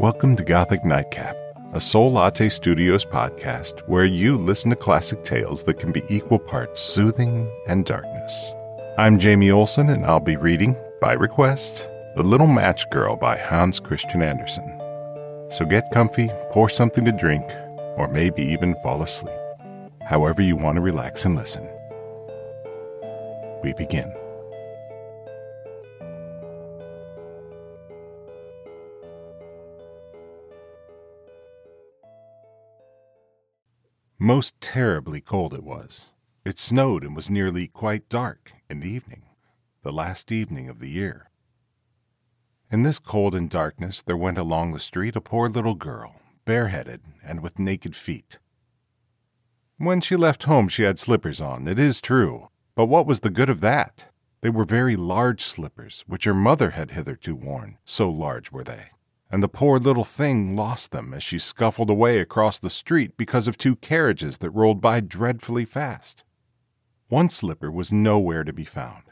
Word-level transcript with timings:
Welcome 0.00 0.34
to 0.36 0.44
Gothic 0.44 0.82
Nightcap, 0.82 1.36
a 1.74 1.78
Soullatte 1.78 2.50
Studios 2.50 3.04
podcast 3.04 3.80
where 3.80 4.06
you 4.06 4.38
listen 4.38 4.70
to 4.70 4.76
classic 4.76 5.22
tales 5.24 5.62
that 5.64 5.78
can 5.78 5.92
be 5.92 6.02
equal 6.08 6.38
parts 6.38 6.80
soothing 6.80 7.52
and 7.66 7.84
darkness. 7.84 8.54
I'm 8.96 9.18
Jamie 9.18 9.50
Olson, 9.50 9.90
and 9.90 10.06
I'll 10.06 10.18
be 10.18 10.36
reading, 10.36 10.74
by 11.02 11.12
request, 11.12 11.90
The 12.16 12.22
Little 12.22 12.46
Match 12.46 12.88
Girl 12.88 13.14
by 13.14 13.36
Hans 13.36 13.78
Christian 13.78 14.22
Andersen. 14.22 14.80
So 15.50 15.66
get 15.66 15.90
comfy, 15.92 16.30
pour 16.50 16.70
something 16.70 17.04
to 17.04 17.12
drink, 17.12 17.44
or 17.98 18.08
maybe 18.10 18.42
even 18.42 18.76
fall 18.76 19.02
asleep. 19.02 19.36
However, 20.00 20.40
you 20.40 20.56
want 20.56 20.76
to 20.76 20.80
relax 20.80 21.26
and 21.26 21.36
listen. 21.36 21.68
We 23.62 23.74
begin. 23.74 24.10
Most 34.22 34.60
terribly 34.60 35.22
cold 35.22 35.54
it 35.54 35.64
was. 35.64 36.12
It 36.44 36.58
snowed 36.58 37.04
and 37.04 37.16
was 37.16 37.30
nearly 37.30 37.66
quite 37.66 38.10
dark 38.10 38.52
in 38.68 38.80
the 38.80 38.90
evening, 38.90 39.22
the 39.82 39.94
last 39.94 40.30
evening 40.30 40.68
of 40.68 40.78
the 40.78 40.90
year. 40.90 41.30
In 42.70 42.82
this 42.82 42.98
cold 42.98 43.34
and 43.34 43.48
darkness 43.48 44.02
there 44.02 44.18
went 44.18 44.36
along 44.36 44.72
the 44.72 44.78
street 44.78 45.16
a 45.16 45.22
poor 45.22 45.48
little 45.48 45.74
girl, 45.74 46.16
bareheaded 46.44 47.00
and 47.24 47.42
with 47.42 47.58
naked 47.58 47.96
feet. 47.96 48.38
When 49.78 50.02
she 50.02 50.16
left 50.16 50.44
home 50.44 50.68
she 50.68 50.82
had 50.82 50.98
slippers 50.98 51.40
on, 51.40 51.66
it 51.66 51.78
is 51.78 51.98
true, 51.98 52.50
but 52.74 52.86
what 52.86 53.06
was 53.06 53.20
the 53.20 53.30
good 53.30 53.48
of 53.48 53.62
that? 53.62 54.08
They 54.42 54.50
were 54.50 54.64
very 54.64 54.96
large 54.96 55.42
slippers, 55.42 56.04
which 56.06 56.24
her 56.24 56.34
mother 56.34 56.70
had 56.70 56.90
hitherto 56.90 57.34
worn, 57.34 57.78
so 57.86 58.10
large 58.10 58.52
were 58.52 58.64
they 58.64 58.90
and 59.30 59.42
the 59.42 59.48
poor 59.48 59.78
little 59.78 60.04
thing 60.04 60.56
lost 60.56 60.90
them 60.90 61.14
as 61.14 61.22
she 61.22 61.38
scuffled 61.38 61.88
away 61.88 62.18
across 62.18 62.58
the 62.58 62.70
street 62.70 63.16
because 63.16 63.46
of 63.46 63.56
two 63.56 63.76
carriages 63.76 64.38
that 64.38 64.50
rolled 64.50 64.80
by 64.80 65.00
dreadfully 65.00 65.64
fast. 65.64 66.24
One 67.08 67.28
slipper 67.28 67.70
was 67.70 67.92
nowhere 67.92 68.44
to 68.44 68.52
be 68.52 68.64
found. 68.64 69.04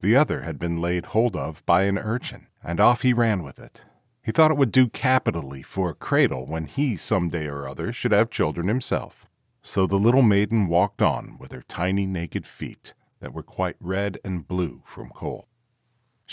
The 0.00 0.16
other 0.16 0.42
had 0.42 0.58
been 0.58 0.80
laid 0.80 1.06
hold 1.06 1.36
of 1.36 1.64
by 1.64 1.82
an 1.82 1.96
urchin, 1.96 2.48
and 2.62 2.80
off 2.80 3.02
he 3.02 3.12
ran 3.12 3.42
with 3.42 3.58
it. 3.58 3.84
He 4.24 4.32
thought 4.32 4.50
it 4.50 4.56
would 4.56 4.72
do 4.72 4.88
capitally 4.88 5.62
for 5.62 5.90
a 5.90 5.94
cradle 5.94 6.46
when 6.46 6.66
he 6.66 6.96
some 6.96 7.28
day 7.28 7.46
or 7.46 7.68
other 7.68 7.92
should 7.92 8.12
have 8.12 8.30
children 8.30 8.68
himself. 8.68 9.28
So 9.62 9.86
the 9.86 9.96
little 9.96 10.22
maiden 10.22 10.66
walked 10.66 11.02
on 11.02 11.36
with 11.38 11.52
her 11.52 11.62
tiny 11.62 12.06
naked 12.06 12.46
feet 12.46 12.94
that 13.20 13.32
were 13.32 13.44
quite 13.44 13.76
red 13.80 14.18
and 14.24 14.46
blue 14.46 14.82
from 14.86 15.10
cold. 15.10 15.44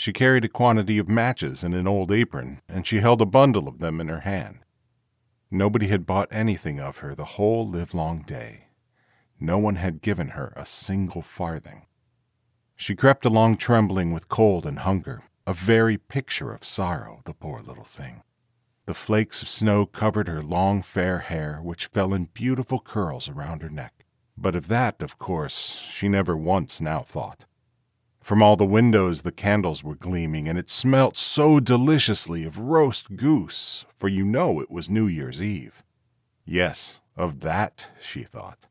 She 0.00 0.14
carried 0.14 0.46
a 0.46 0.48
quantity 0.48 0.96
of 0.96 1.10
matches 1.10 1.62
in 1.62 1.74
an 1.74 1.86
old 1.86 2.10
apron, 2.10 2.62
and 2.66 2.86
she 2.86 3.00
held 3.00 3.20
a 3.20 3.26
bundle 3.26 3.68
of 3.68 3.80
them 3.80 4.00
in 4.00 4.08
her 4.08 4.20
hand. 4.20 4.60
Nobody 5.50 5.88
had 5.88 6.06
bought 6.06 6.28
anything 6.30 6.80
of 6.80 7.00
her 7.00 7.14
the 7.14 7.36
whole 7.36 7.68
livelong 7.68 8.22
day. 8.22 8.68
No 9.38 9.58
one 9.58 9.74
had 9.74 10.00
given 10.00 10.28
her 10.28 10.54
a 10.56 10.64
single 10.64 11.20
farthing. 11.20 11.84
She 12.76 12.96
crept 12.96 13.26
along 13.26 13.58
trembling 13.58 14.14
with 14.14 14.30
cold 14.30 14.64
and 14.64 14.78
hunger, 14.78 15.24
a 15.46 15.52
very 15.52 15.98
picture 15.98 16.54
of 16.54 16.64
sorrow, 16.64 17.20
the 17.26 17.34
poor 17.34 17.60
little 17.60 17.84
thing. 17.84 18.22
The 18.86 18.94
flakes 18.94 19.42
of 19.42 19.50
snow 19.50 19.84
covered 19.84 20.28
her 20.28 20.42
long 20.42 20.80
fair 20.80 21.18
hair, 21.18 21.60
which 21.62 21.88
fell 21.88 22.14
in 22.14 22.30
beautiful 22.32 22.80
curls 22.80 23.28
around 23.28 23.60
her 23.60 23.68
neck. 23.68 24.06
But 24.34 24.56
of 24.56 24.68
that, 24.68 25.02
of 25.02 25.18
course, 25.18 25.76
she 25.90 26.08
never 26.08 26.38
once 26.38 26.80
now 26.80 27.02
thought. 27.02 27.44
From 28.20 28.42
all 28.42 28.56
the 28.56 28.64
windows 28.64 29.22
the 29.22 29.32
candles 29.32 29.82
were 29.82 29.94
gleaming, 29.94 30.46
and 30.46 30.58
it 30.58 30.68
smelt 30.68 31.16
so 31.16 31.58
deliciously 31.58 32.44
of 32.44 32.58
roast 32.58 33.16
goose, 33.16 33.86
for 33.94 34.08
you 34.08 34.24
know 34.24 34.60
it 34.60 34.70
was 34.70 34.88
New 34.88 35.06
Year's 35.06 35.42
Eve. 35.42 35.82
Yes, 36.44 37.00
of 37.16 37.40
that 37.40 37.88
she 38.00 38.22
thought. 38.22 38.66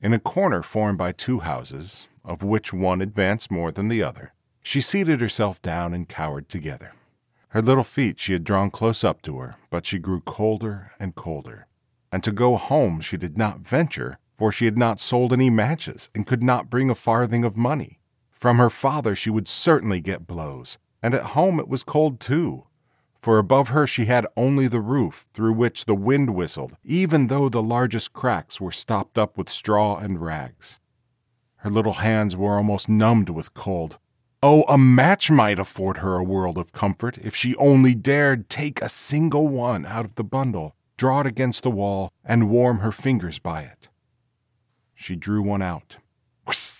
In 0.00 0.14
a 0.14 0.18
corner 0.18 0.62
formed 0.62 0.98
by 0.98 1.12
two 1.12 1.40
houses, 1.40 2.08
of 2.24 2.42
which 2.42 2.72
one 2.72 3.00
advanced 3.00 3.50
more 3.50 3.70
than 3.70 3.88
the 3.88 4.02
other, 4.02 4.32
she 4.62 4.80
seated 4.80 5.20
herself 5.20 5.60
down 5.62 5.92
and 5.92 6.08
cowered 6.08 6.48
together. 6.48 6.92
Her 7.48 7.60
little 7.60 7.84
feet 7.84 8.18
she 8.18 8.32
had 8.32 8.44
drawn 8.44 8.70
close 8.70 9.02
up 9.02 9.22
to 9.22 9.38
her, 9.38 9.56
but 9.70 9.84
she 9.84 9.98
grew 9.98 10.20
colder 10.20 10.92
and 11.00 11.14
colder. 11.14 11.66
And 12.12 12.22
to 12.24 12.32
go 12.32 12.56
home 12.56 13.00
she 13.00 13.16
did 13.16 13.36
not 13.36 13.60
venture, 13.60 14.18
for 14.36 14.52
she 14.52 14.64
had 14.64 14.78
not 14.78 15.00
sold 15.00 15.32
any 15.32 15.50
matches 15.50 16.08
and 16.14 16.26
could 16.26 16.42
not 16.42 16.70
bring 16.70 16.88
a 16.88 16.94
farthing 16.94 17.44
of 17.44 17.56
money. 17.56 17.99
From 18.40 18.56
her 18.56 18.70
father 18.70 19.14
she 19.14 19.28
would 19.28 19.46
certainly 19.46 20.00
get 20.00 20.26
blows, 20.26 20.78
and 21.02 21.12
at 21.12 21.36
home 21.36 21.60
it 21.60 21.68
was 21.68 21.82
cold 21.82 22.20
too. 22.20 22.64
For 23.20 23.36
above 23.36 23.68
her 23.68 23.86
she 23.86 24.06
had 24.06 24.26
only 24.34 24.66
the 24.66 24.80
roof, 24.80 25.28
through 25.34 25.52
which 25.52 25.84
the 25.84 25.94
wind 25.94 26.34
whistled, 26.34 26.74
even 26.82 27.26
though 27.26 27.50
the 27.50 27.62
largest 27.62 28.14
cracks 28.14 28.58
were 28.58 28.72
stopped 28.72 29.18
up 29.18 29.36
with 29.36 29.50
straw 29.50 29.98
and 29.98 30.22
rags. 30.22 30.80
Her 31.56 31.68
little 31.68 32.00
hands 32.00 32.34
were 32.34 32.56
almost 32.56 32.88
numbed 32.88 33.28
with 33.28 33.52
cold. 33.52 33.98
Oh, 34.42 34.62
a 34.62 34.78
match 34.78 35.30
might 35.30 35.58
afford 35.58 35.98
her 35.98 36.14
a 36.14 36.24
world 36.24 36.56
of 36.56 36.72
comfort 36.72 37.18
if 37.18 37.36
she 37.36 37.54
only 37.56 37.94
dared 37.94 38.48
take 38.48 38.80
a 38.80 38.88
single 38.88 39.48
one 39.48 39.84
out 39.84 40.06
of 40.06 40.14
the 40.14 40.24
bundle, 40.24 40.74
draw 40.96 41.20
it 41.20 41.26
against 41.26 41.62
the 41.62 41.70
wall, 41.70 42.10
and 42.24 42.48
warm 42.48 42.78
her 42.78 42.92
fingers 42.92 43.38
by 43.38 43.64
it. 43.64 43.90
She 44.94 45.14
drew 45.14 45.42
one 45.42 45.60
out. 45.60 45.98
Whoosh! 46.46 46.79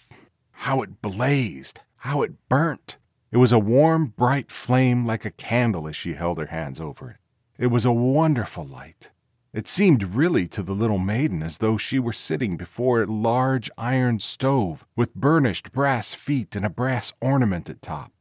How 0.64 0.82
it 0.82 1.00
blazed! 1.00 1.80
How 1.96 2.20
it 2.20 2.32
burnt! 2.50 2.98
It 3.32 3.38
was 3.38 3.50
a 3.50 3.58
warm, 3.58 4.12
bright 4.18 4.50
flame 4.50 5.06
like 5.06 5.24
a 5.24 5.30
candle 5.30 5.88
as 5.88 5.96
she 5.96 6.12
held 6.12 6.36
her 6.36 6.48
hands 6.48 6.78
over 6.78 7.12
it. 7.12 7.16
It 7.56 7.68
was 7.68 7.86
a 7.86 7.92
wonderful 7.92 8.66
light. 8.66 9.10
It 9.54 9.66
seemed 9.66 10.14
really 10.14 10.46
to 10.48 10.62
the 10.62 10.74
little 10.74 10.98
maiden 10.98 11.42
as 11.42 11.58
though 11.58 11.78
she 11.78 11.98
were 11.98 12.12
sitting 12.12 12.58
before 12.58 13.02
a 13.02 13.06
large 13.06 13.70
iron 13.78 14.20
stove 14.20 14.86
with 14.94 15.14
burnished 15.14 15.72
brass 15.72 16.12
feet 16.12 16.54
and 16.54 16.66
a 16.66 16.70
brass 16.70 17.14
ornament 17.22 17.70
at 17.70 17.80
top. 17.80 18.12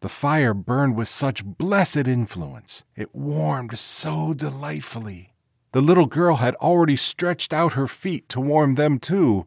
The 0.00 0.08
fire 0.08 0.54
burned 0.54 0.96
with 0.96 1.06
such 1.06 1.44
blessed 1.44 2.08
influence. 2.08 2.82
It 2.96 3.14
warmed 3.14 3.78
so 3.78 4.34
delightfully. 4.34 5.32
The 5.70 5.80
little 5.80 6.06
girl 6.06 6.36
had 6.36 6.56
already 6.56 6.96
stretched 6.96 7.52
out 7.52 7.74
her 7.74 7.86
feet 7.86 8.28
to 8.30 8.40
warm 8.40 8.74
them 8.74 8.98
too, 8.98 9.46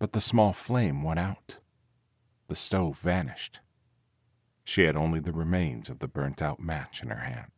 but 0.00 0.12
the 0.12 0.20
small 0.20 0.52
flame 0.52 1.04
went 1.04 1.20
out. 1.20 1.58
The 2.48 2.56
stove 2.56 2.98
vanished. 2.98 3.60
She 4.64 4.84
had 4.84 4.96
only 4.96 5.20
the 5.20 5.32
remains 5.32 5.88
of 5.88 6.00
the 6.00 6.08
burnt 6.08 6.42
out 6.42 6.58
match 6.58 7.02
in 7.02 7.10
her 7.10 7.20
hand. 7.20 7.52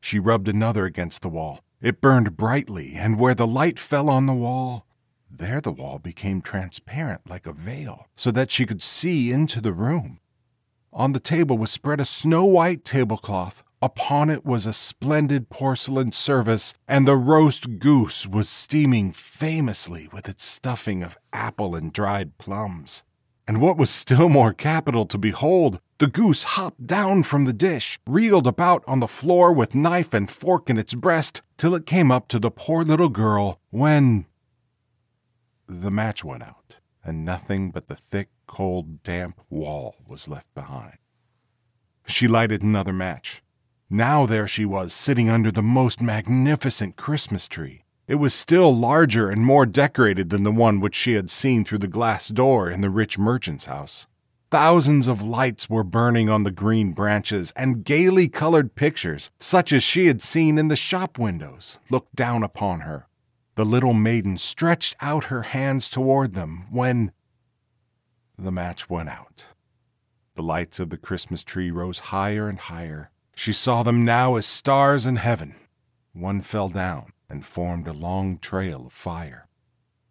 She 0.00 0.18
rubbed 0.18 0.48
another 0.48 0.84
against 0.84 1.22
the 1.22 1.28
wall. 1.28 1.60
It 1.80 2.00
burned 2.00 2.36
brightly, 2.36 2.94
and 2.96 3.18
where 3.18 3.34
the 3.34 3.46
light 3.46 3.78
fell 3.78 4.10
on 4.10 4.26
the 4.26 4.34
wall, 4.34 4.86
there 5.30 5.60
the 5.60 5.72
wall 5.72 5.98
became 5.98 6.42
transparent 6.42 7.30
like 7.30 7.46
a 7.46 7.52
veil, 7.52 8.08
so 8.16 8.30
that 8.32 8.50
she 8.50 8.66
could 8.66 8.82
see 8.82 9.30
into 9.30 9.60
the 9.60 9.72
room. 9.72 10.18
On 10.92 11.12
the 11.12 11.20
table 11.20 11.56
was 11.56 11.70
spread 11.70 12.00
a 12.00 12.04
snow 12.04 12.44
white 12.44 12.84
tablecloth. 12.84 13.62
Upon 13.82 14.30
it 14.30 14.46
was 14.46 14.64
a 14.64 14.72
splendid 14.72 15.50
porcelain 15.50 16.12
service, 16.12 16.72
and 16.86 17.04
the 17.06 17.16
roast 17.16 17.80
goose 17.80 18.28
was 18.28 18.48
steaming 18.48 19.10
famously 19.10 20.08
with 20.12 20.28
its 20.28 20.44
stuffing 20.44 21.02
of 21.02 21.18
apple 21.32 21.74
and 21.74 21.92
dried 21.92 22.38
plums. 22.38 23.02
And 23.48 23.60
what 23.60 23.76
was 23.76 23.90
still 23.90 24.28
more 24.28 24.52
capital 24.52 25.04
to 25.06 25.18
behold, 25.18 25.80
the 25.98 26.06
goose 26.06 26.44
hopped 26.44 26.86
down 26.86 27.24
from 27.24 27.44
the 27.44 27.52
dish, 27.52 27.98
reeled 28.06 28.46
about 28.46 28.84
on 28.86 29.00
the 29.00 29.08
floor 29.08 29.52
with 29.52 29.74
knife 29.74 30.14
and 30.14 30.30
fork 30.30 30.70
in 30.70 30.78
its 30.78 30.94
breast, 30.94 31.42
till 31.56 31.74
it 31.74 31.84
came 31.84 32.12
up 32.12 32.28
to 32.28 32.38
the 32.38 32.52
poor 32.52 32.84
little 32.84 33.08
girl, 33.08 33.58
when 33.70 34.26
the 35.66 35.90
match 35.90 36.22
went 36.22 36.44
out, 36.44 36.78
and 37.02 37.24
nothing 37.24 37.72
but 37.72 37.88
the 37.88 37.96
thick, 37.96 38.28
cold, 38.46 39.02
damp 39.02 39.40
wall 39.50 39.96
was 40.06 40.28
left 40.28 40.54
behind. 40.54 40.98
She 42.06 42.28
lighted 42.28 42.62
another 42.62 42.92
match. 42.92 43.42
Now 43.94 44.24
there 44.24 44.48
she 44.48 44.64
was, 44.64 44.94
sitting 44.94 45.28
under 45.28 45.50
the 45.50 45.60
most 45.60 46.00
magnificent 46.00 46.96
Christmas 46.96 47.46
tree. 47.46 47.84
It 48.08 48.14
was 48.14 48.32
still 48.32 48.74
larger 48.74 49.28
and 49.28 49.44
more 49.44 49.66
decorated 49.66 50.30
than 50.30 50.44
the 50.44 50.50
one 50.50 50.80
which 50.80 50.94
she 50.94 51.12
had 51.12 51.28
seen 51.28 51.62
through 51.62 51.80
the 51.80 51.88
glass 51.88 52.28
door 52.28 52.70
in 52.70 52.80
the 52.80 52.88
rich 52.88 53.18
merchant's 53.18 53.66
house. 53.66 54.06
Thousands 54.50 55.08
of 55.08 55.20
lights 55.20 55.68
were 55.68 55.84
burning 55.84 56.30
on 56.30 56.44
the 56.44 56.50
green 56.50 56.92
branches, 56.92 57.52
and 57.54 57.84
gaily 57.84 58.28
colored 58.28 58.74
pictures, 58.76 59.30
such 59.38 59.74
as 59.74 59.82
she 59.82 60.06
had 60.06 60.22
seen 60.22 60.56
in 60.56 60.68
the 60.68 60.74
shop 60.74 61.18
windows, 61.18 61.78
looked 61.90 62.16
down 62.16 62.42
upon 62.42 62.80
her. 62.80 63.06
The 63.56 63.66
little 63.66 63.92
maiden 63.92 64.38
stretched 64.38 64.96
out 65.02 65.24
her 65.24 65.42
hands 65.42 65.90
toward 65.90 66.32
them 66.32 66.64
when 66.70 67.12
the 68.38 68.50
match 68.50 68.88
went 68.88 69.10
out. 69.10 69.44
The 70.34 70.42
lights 70.42 70.80
of 70.80 70.88
the 70.88 70.96
Christmas 70.96 71.44
tree 71.44 71.70
rose 71.70 71.98
higher 71.98 72.48
and 72.48 72.58
higher, 72.58 73.10
she 73.34 73.52
saw 73.52 73.82
them 73.82 74.04
now 74.04 74.36
as 74.36 74.46
stars 74.46 75.06
in 75.06 75.16
heaven. 75.16 75.54
One 76.12 76.40
fell 76.40 76.68
down 76.68 77.12
and 77.28 77.44
formed 77.44 77.88
a 77.88 77.92
long 77.92 78.38
trail 78.38 78.86
of 78.86 78.92
fire. 78.92 79.48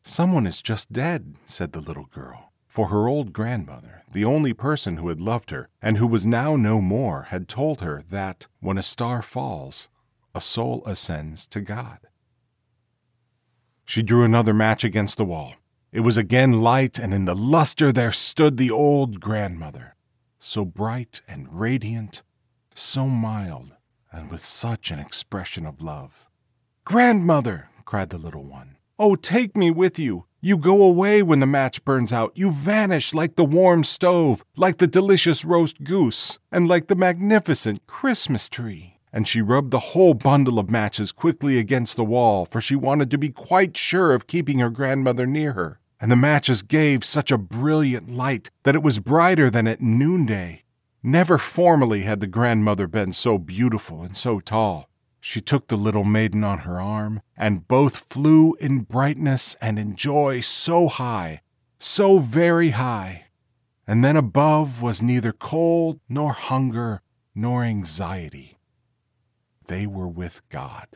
Someone 0.03 0.47
is 0.47 0.62
just 0.62 0.91
dead, 0.91 1.35
said 1.45 1.73
the 1.73 1.81
little 1.81 2.06
girl, 2.06 2.51
for 2.68 2.88
her 2.88 3.07
old 3.07 3.33
grandmother, 3.33 4.03
the 4.12 4.25
only 4.25 4.53
person 4.53 4.97
who 4.97 5.09
had 5.09 5.21
loved 5.21 5.51
her, 5.51 5.69
and 5.81 5.97
who 5.97 6.07
was 6.07 6.25
now 6.25 6.56
no 6.56 6.81
more, 6.81 7.27
had 7.29 7.47
told 7.47 7.81
her 7.81 8.01
that 8.09 8.47
when 8.59 8.77
a 8.77 8.83
star 8.83 9.21
falls, 9.21 9.88
a 10.33 10.41
soul 10.41 10.81
ascends 10.85 11.45
to 11.47 11.62
God. 11.62 12.00
She 13.85 14.01
drew 14.01 14.23
another 14.23 14.53
match 14.53 14.83
against 14.83 15.18
the 15.18 15.25
wall. 15.25 15.56
It 15.91 16.00
was 16.00 16.18
again 16.18 16.62
light, 16.62 16.97
and 16.97 17.13
in 17.13 17.25
the 17.25 17.35
luster 17.35 17.91
there 17.91 18.12
stood 18.12 18.57
the 18.57 18.71
old 18.71 19.19
grandmother, 19.19 19.95
so 20.39 20.65
bright 20.65 21.21
and 21.27 21.47
radiant, 21.51 22.23
so 22.75 23.07
mild, 23.07 23.73
and 24.12 24.29
with 24.29 24.44
such 24.44 24.91
an 24.91 25.00
expression 25.00 25.65
of 25.65 25.81
love. 25.81 26.27
Grandmother, 26.85 27.69
cried 27.85 28.09
the 28.09 28.18
little 28.18 28.44
one, 28.45 28.77
oh, 28.97 29.15
take 29.15 29.57
me 29.57 29.71
with 29.71 29.97
you. 29.97 30.25
You 30.39 30.57
go 30.57 30.81
away 30.81 31.21
when 31.21 31.39
the 31.39 31.45
match 31.45 31.83
burns 31.85 32.12
out. 32.13 32.31
You 32.35 32.51
vanish 32.51 33.13
like 33.13 33.35
the 33.35 33.44
warm 33.44 33.83
stove, 33.83 34.44
like 34.56 34.77
the 34.77 34.88
delicious 34.88 35.45
roast 35.45 35.83
goose, 35.83 36.39
and 36.51 36.68
like 36.68 36.88
the 36.88 36.95
magnificent 36.95 37.85
Christmas 37.85 38.50
tree. 38.50 38.97
And 39.13 39.27
she 39.27 39.41
rubbed 39.41 39.71
the 39.71 39.91
whole 39.94 40.13
bundle 40.13 40.57
of 40.57 40.71
matches 40.71 41.12
quickly 41.12 41.59
against 41.59 41.95
the 41.95 42.03
wall, 42.03 42.45
for 42.45 42.62
she 42.62 42.75
wanted 42.75 43.12
to 43.12 43.18
be 43.18 43.29
quite 43.29 43.75
sure 43.75 44.13
of 44.13 44.25
keeping 44.25 44.59
her 44.59 44.69
grandmother 44.69 45.27
near 45.27 45.53
her. 45.53 45.79
And 46.00 46.12
the 46.12 46.15
matches 46.15 46.63
gave 46.63 47.03
such 47.03 47.31
a 47.31 47.38
brilliant 47.38 48.09
light 48.09 48.50
that 48.63 48.73
it 48.73 48.81
was 48.81 48.97
brighter 48.97 49.51
than 49.51 49.68
at 49.68 49.81
noonday. 49.81 50.61
Never 51.03 51.39
formerly 51.39 52.03
had 52.03 52.19
the 52.19 52.27
grandmother 52.27 52.86
been 52.86 53.12
so 53.12 53.39
beautiful 53.39 54.03
and 54.03 54.15
so 54.15 54.39
tall. 54.39 54.88
She 55.19 55.42
took 55.42 55.68
the 55.68 55.75
little 55.75 56.03
maiden 56.03 56.44
on 56.44 56.59
her 56.59 56.80
arm, 56.80 57.21
and 57.36 57.68
both 57.68 58.06
flew 58.09 58.53
in 58.56 58.81
brightness 58.81 59.56
and 59.62 59.80
in 59.80 59.95
joy 59.95 60.42
so 60.42 60.88
high, 60.88 61.42
so 61.80 62.19
very 62.19 62.69
high. 62.71 63.25
And 63.88 64.03
then 64.03 64.15
above 64.15 64.81
was 64.81 65.01
neither 65.01 65.31
cold, 65.31 66.00
nor 66.07 66.33
hunger, 66.33 67.01
nor 67.33 67.63
anxiety. 67.63 68.59
They 69.65 69.88
were 69.88 70.07
with 70.07 70.47
God. 70.50 70.88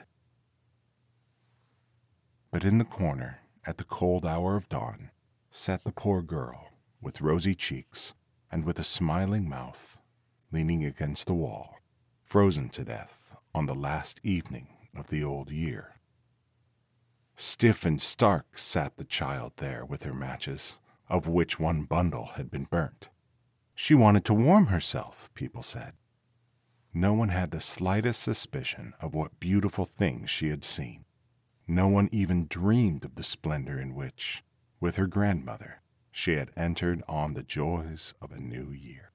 But 2.51 2.63
in 2.63 2.78
the 2.78 2.86
corner, 2.86 3.40
at 3.66 3.78
the 3.78 3.84
cold 3.84 4.25
hour 4.25 4.56
of 4.56 4.69
dawn, 4.69 5.10
sat 5.50 5.84
the 5.84 5.92
poor 5.92 6.22
girl, 6.22 6.69
with 7.01 7.22
rosy 7.22 7.56
cheeks 7.56 8.13
and 8.51 8.66
with 8.66 8.80
a 8.80 8.84
smiling 8.84 9.50
mouth, 9.50 9.95
leaning 10.56 10.86
against 10.86 11.28
the 11.28 11.34
wall, 11.34 11.81
frozen 12.24 12.69
to 12.69 12.86
death 12.86 13.36
on 13.54 13.66
the 13.66 13.75
last 13.75 14.22
evening 14.24 14.69
of 14.96 15.10
the 15.10 15.22
old 15.22 15.52
year. 15.52 15.96
Stiff 17.36 17.86
and 17.86 18.02
stark 18.02 18.57
sat 18.57 18.96
the 18.96 19.04
child 19.04 19.52
there 19.57 19.84
with 19.84 20.04
her 20.04 20.13
matches, 20.13 20.80
of 21.10 21.28
which 21.28 21.60
one 21.60 21.84
bundle 21.84 22.28
had 22.36 22.50
been 22.50 22.63
burnt. 22.63 23.10
She 23.75 23.94
wanted 23.94 24.24
to 24.24 24.34
warm 24.34 24.68
herself, 24.68 25.30
people 25.34 25.62
said. 25.62 25.92
No 26.94 27.12
one 27.12 27.30
had 27.30 27.51
the 27.51 27.60
slightest 27.60 28.24
suspicion 28.24 28.94
of 29.01 29.13
what 29.13 29.42
beautiful 29.42 29.84
things 29.84 30.30
she 30.30 30.51
had 30.51 30.63
seen. 30.63 31.04
No 31.68 31.90
one 31.90 32.08
even 32.13 32.48
dreamed 32.48 33.04
of 33.04 33.16
the 33.16 33.24
splendor 33.24 33.78
in 33.78 33.94
which, 33.94 34.42
with 34.80 34.96
her 34.96 35.08
grandmother, 35.08 35.81
she 36.13 36.36
had 36.36 36.51
entered 36.56 37.04
on 37.10 37.34
the 37.34 37.44
joys 37.44 38.13
of 38.22 38.31
a 38.31 38.40
new 38.40 38.72
year. 38.72 39.12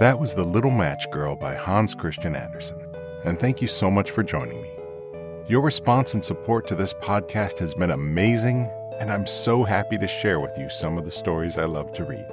That 0.00 0.18
was 0.18 0.34
The 0.34 0.44
Little 0.44 0.70
Match 0.70 1.10
Girl 1.10 1.36
by 1.36 1.54
Hans 1.54 1.94
Christian 1.94 2.34
Andersen, 2.34 2.78
and 3.24 3.38
thank 3.38 3.62
you 3.62 3.68
so 3.68 3.90
much 3.90 4.10
for 4.10 4.22
joining 4.22 4.60
me. 4.60 4.70
Your 5.46 5.60
response 5.60 6.14
and 6.14 6.24
support 6.24 6.66
to 6.66 6.74
this 6.74 6.94
podcast 6.94 7.58
has 7.60 7.74
been 7.74 7.90
amazing, 7.90 8.68
and 8.98 9.12
I'm 9.12 9.26
so 9.26 9.62
happy 9.62 9.98
to 9.98 10.08
share 10.08 10.40
with 10.40 10.56
you 10.58 10.68
some 10.70 10.98
of 10.98 11.04
the 11.04 11.10
stories 11.10 11.58
I 11.58 11.66
love 11.66 11.92
to 11.92 12.04
read. 12.04 12.26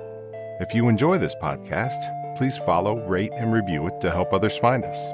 If 0.59 0.73
you 0.73 0.89
enjoy 0.89 1.17
this 1.17 1.35
podcast, 1.35 2.37
please 2.37 2.57
follow, 2.57 3.05
rate, 3.07 3.31
and 3.35 3.53
review 3.53 3.87
it 3.87 4.01
to 4.01 4.09
help 4.11 4.33
others 4.33 4.57
find 4.57 4.83
us. 4.83 5.07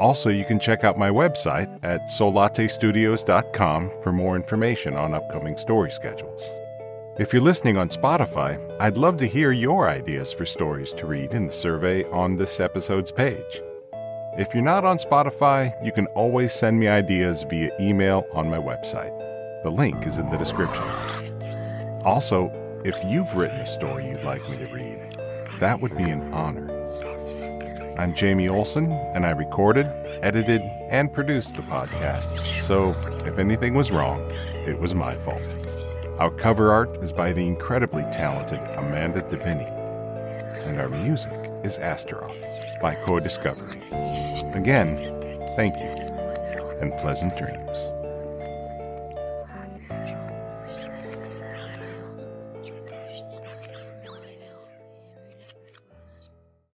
Also, 0.00 0.30
you 0.30 0.44
can 0.44 0.58
check 0.58 0.84
out 0.84 0.98
my 0.98 1.10
website 1.10 1.68
at 1.84 2.02
soullattestudios.com 2.08 3.92
for 4.02 4.12
more 4.12 4.36
information 4.36 4.94
on 4.94 5.14
upcoming 5.14 5.56
story 5.56 5.90
schedules. 5.90 6.48
If 7.18 7.32
you're 7.32 7.42
listening 7.42 7.76
on 7.76 7.88
Spotify, 7.88 8.60
I'd 8.78 8.96
love 8.96 9.16
to 9.16 9.26
hear 9.26 9.50
your 9.50 9.88
ideas 9.88 10.32
for 10.32 10.46
stories 10.46 10.92
to 10.92 11.04
read 11.04 11.32
in 11.32 11.46
the 11.46 11.52
survey 11.52 12.04
on 12.12 12.36
this 12.36 12.60
episode's 12.60 13.10
page. 13.10 13.60
If 14.38 14.54
you're 14.54 14.62
not 14.62 14.84
on 14.84 14.98
Spotify, 14.98 15.74
you 15.84 15.90
can 15.90 16.06
always 16.14 16.52
send 16.52 16.78
me 16.78 16.86
ideas 16.86 17.42
via 17.42 17.72
email 17.80 18.24
on 18.34 18.48
my 18.48 18.58
website. 18.58 19.12
The 19.64 19.68
link 19.68 20.06
is 20.06 20.18
in 20.18 20.30
the 20.30 20.36
description. 20.36 20.84
Also, 22.04 22.52
if 22.84 22.94
you've 23.04 23.34
written 23.34 23.58
a 23.58 23.66
story 23.66 24.06
you'd 24.06 24.22
like 24.22 24.48
me 24.48 24.56
to 24.58 24.72
read, 24.72 25.18
that 25.58 25.80
would 25.80 25.96
be 25.96 26.04
an 26.04 26.32
honor. 26.32 26.70
I'm 27.98 28.14
Jamie 28.14 28.46
Olson, 28.46 28.92
and 28.92 29.26
I 29.26 29.30
recorded, 29.30 29.86
edited, 30.22 30.62
and 30.88 31.12
produced 31.12 31.56
the 31.56 31.62
podcast, 31.62 32.62
so 32.62 32.90
if 33.26 33.40
anything 33.40 33.74
was 33.74 33.90
wrong, 33.90 34.20
it 34.68 34.78
was 34.78 34.94
my 34.94 35.16
fault. 35.16 35.56
Our 36.18 36.30
cover 36.32 36.72
art 36.72 36.96
is 37.00 37.12
by 37.12 37.32
the 37.32 37.46
incredibly 37.46 38.02
talented 38.12 38.58
Amanda 38.76 39.22
DeViney, 39.22 39.70
and 40.66 40.80
our 40.80 40.88
music 40.88 41.32
is 41.62 41.78
Astaroth 41.78 42.44
by 42.82 42.96
Koi-discovery. 42.96 43.80
Again, 44.52 44.96
thank 45.54 45.78
you, 45.78 45.86
and 46.80 46.92
pleasant 46.98 47.36
dreams. 47.36 47.92